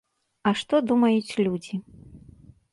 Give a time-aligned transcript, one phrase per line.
[0.49, 1.75] А што думаюць людзі?